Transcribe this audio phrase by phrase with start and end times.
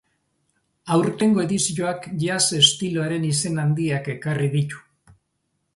[0.95, 4.83] Aurtengo edizioak jazz estiloaren izen handiak ekarri ditu.